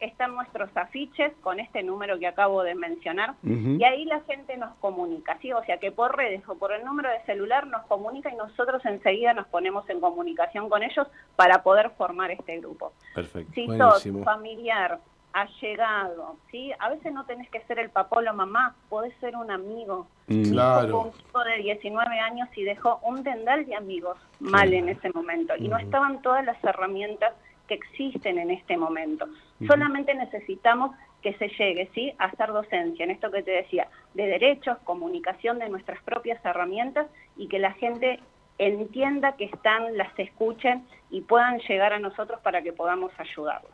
están 0.01 0.35
nuestros 0.35 0.69
afiches 0.77 1.33
con 1.41 1.61
este 1.61 1.83
número 1.83 2.19
que 2.19 2.27
acabo 2.27 2.63
de 2.63 2.75
mencionar 2.75 3.35
y 3.43 3.83
ahí 3.85 4.05
la 4.05 4.21
gente 4.23 4.57
nos 4.57 4.75
comunica, 4.77 5.39
¿sí? 5.41 5.53
O 5.53 5.63
sea 5.65 5.79
que 5.79 5.93
por 5.93 6.17
redes 6.17 6.43
o 6.49 6.57
por 6.57 6.73
el 6.73 6.85
número 6.85 7.09
de 7.11 7.21
celular 7.27 7.67
nos 7.67 7.87
comunica 7.87 8.31
y 8.31 8.37
nosotros 8.37 8.85
enseguida 8.85 9.35
nos 9.35 9.47
ponemos 9.49 9.89
en 9.89 10.01
comunicación 10.01 10.69
con 10.69 10.83
ellos 10.83 11.07
para 11.37 11.63
poder 11.63 11.91
formar 11.91 12.31
este 12.31 12.59
grupo. 12.59 12.93
Perfecto. 13.15 13.53
Si 13.55 13.67
sos 13.67 14.25
familiar, 14.25 14.99
allegado, 15.35 16.37
¿sí? 16.51 16.73
A 16.79 16.91
veces 16.91 17.13
no 17.13 17.27
tenés 17.27 17.51
que 17.51 17.61
ser 17.63 17.81
el 17.81 17.91
papá 17.91 18.19
o 18.19 18.21
la 18.21 18.33
mamá, 18.33 18.77
podés 18.89 19.15
ser 19.19 19.37
un 19.37 19.51
amigo. 19.51 20.07
Claro. 20.27 21.01
Un 21.01 21.13
chico 21.13 21.43
de 21.43 21.57
19 21.57 22.19
años 22.21 22.49
y 22.57 22.63
dejó 22.63 23.01
un 23.03 23.25
tendal 23.25 23.67
de 23.67 23.75
amigos 23.75 24.17
mal 24.39 24.73
en 24.73 24.89
ese 24.89 25.11
momento 25.11 25.55
y 25.59 25.69
no 25.69 25.77
estaban 25.77 26.23
todas 26.23 26.45
las 26.45 26.63
herramientas 26.63 27.35
que 27.69 27.75
existen 27.75 28.39
en 28.39 28.51
este 28.51 28.77
momento. 28.77 29.27
Solamente 29.67 30.15
necesitamos 30.15 30.95
que 31.23 31.33
se 31.35 31.49
llegue 31.49 31.89
¿sí? 31.95 32.13
a 32.19 32.27
hacer 32.27 32.53
docencia, 32.53 33.05
en 33.05 33.11
esto 33.11 33.31
que 33.31 33.43
te 33.43 33.53
decía, 33.53 33.89
de 34.13 34.27
derechos, 34.27 34.77
comunicación 34.85 35.59
de 35.59 35.71
nuestras 35.71 36.03
propias 36.03 36.45
herramientas 36.45 37.07
y 37.37 37.49
que 37.49 37.59
la 37.59 37.73
gente 37.73 38.21
entienda 38.59 39.37
que 39.37 39.47
están, 39.47 39.97
las 39.97 40.17
escuchen 40.19 40.87
y 41.11 41.23
puedan 41.23 41.59
llegar 41.61 41.93
a 41.93 41.99
nosotros 41.99 42.41
para 42.41 42.63
que 42.63 42.73
podamos 42.73 43.13
ayudarlos. 43.19 43.73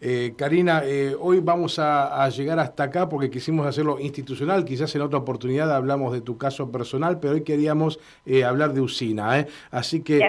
Eh, 0.00 0.34
Karina, 0.36 0.82
eh, 0.84 1.16
hoy 1.18 1.40
vamos 1.40 1.78
a, 1.80 2.28
llegar 2.28 2.58
hasta 2.60 2.84
acá 2.84 3.08
porque 3.08 3.30
quisimos 3.30 3.66
hacerlo 3.66 3.98
institucional, 3.98 4.64
quizás 4.64 4.94
en 4.94 5.02
otra 5.02 5.18
oportunidad 5.18 5.74
hablamos 5.74 6.12
de 6.12 6.20
tu 6.20 6.38
caso 6.38 6.70
personal, 6.70 7.18
pero 7.18 7.34
hoy 7.34 7.40
queríamos 7.42 7.98
eh, 8.24 8.44
hablar 8.44 8.74
de 8.74 8.80
Usina. 8.80 9.46
Así 9.70 10.02
que 10.02 10.20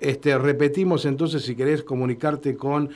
este, 0.00 0.36
repetimos 0.38 1.04
entonces, 1.04 1.44
si 1.44 1.54
querés 1.54 1.84
comunicarte 1.84 2.56
con 2.56 2.90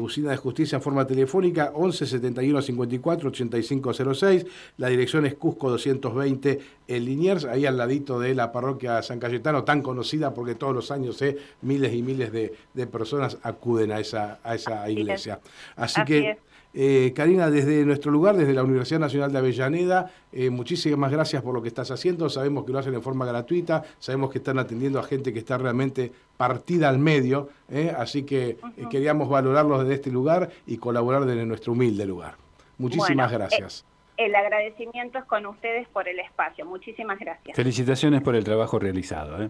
Usina 0.00 0.30
de 0.30 0.36
Justicia 0.36 0.76
en 0.76 0.82
forma 0.82 1.06
telefónica, 1.06 1.72
11 1.74 2.06
71 2.06 2.62
54 2.62 3.28
8506, 3.28 4.46
la 4.78 4.88
dirección 4.88 5.26
es 5.26 5.34
Cusco 5.34 5.68
220 5.68 6.60
en 6.86 7.04
Liniers, 7.04 7.44
ahí 7.44 7.66
al 7.66 7.76
ladito 7.76 8.18
de 8.20 8.34
la 8.34 8.52
parroquia 8.52 9.02
San 9.02 9.18
Cayetano, 9.18 9.64
tan 9.64 9.82
conocida 9.82 10.32
porque 10.32 10.54
todos 10.54 10.74
los 10.74 10.90
años 10.90 11.22
miles 11.62 11.92
y 11.92 12.02
miles 12.02 12.32
de, 12.32 12.86
personas 12.86 13.38
acuden 13.42 13.92
a 13.92 14.00
esa, 14.00 14.38
a 14.44 14.54
esa 14.54 14.88
iglesia. 14.88 15.40
Así, 15.76 16.02
que, 16.04 16.38
eh, 16.76 17.12
Karina, 17.14 17.50
desde 17.50 17.84
nuestro 17.84 18.10
lugar, 18.10 18.36
desde 18.36 18.52
la 18.52 18.64
Universidad 18.64 18.98
Nacional 18.98 19.30
de 19.30 19.38
Avellaneda, 19.38 20.10
eh, 20.32 20.50
muchísimas 20.50 21.12
gracias 21.12 21.40
por 21.42 21.54
lo 21.54 21.62
que 21.62 21.68
estás 21.68 21.92
haciendo. 21.92 22.28
Sabemos 22.28 22.64
que 22.64 22.72
lo 22.72 22.80
hacen 22.80 22.94
en 22.94 23.02
forma 23.02 23.24
gratuita, 23.24 23.84
sabemos 24.00 24.32
que 24.32 24.38
están 24.38 24.58
atendiendo 24.58 24.98
a 24.98 25.04
gente 25.04 25.32
que 25.32 25.38
está 25.38 25.56
realmente 25.56 26.10
partida 26.36 26.88
al 26.88 26.98
medio, 26.98 27.48
¿eh? 27.70 27.94
así 27.96 28.24
que 28.24 28.58
queríamos 28.90 29.28
valorarlos 29.28 29.82
desde 29.82 29.94
este 29.94 30.10
lugar 30.10 30.50
y 30.66 30.78
colaborar 30.78 31.24
desde 31.24 31.46
nuestro 31.46 31.74
humilde 31.74 32.04
lugar. 32.06 32.34
Muchísimas 32.78 33.30
gracias. 33.30 33.84
el 34.16 34.34
agradecimiento 34.34 35.18
es 35.18 35.24
con 35.26 35.46
ustedes 35.46 35.86
por 35.88 36.08
el 36.08 36.18
espacio. 36.18 36.66
Muchísimas 36.66 37.20
gracias. 37.20 37.54
Felicitaciones 37.54 38.20
por 38.20 38.34
el 38.34 38.42
trabajo 38.42 38.80
realizado. 38.80 39.48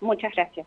Muchas 0.00 0.32
gracias. 0.34 0.66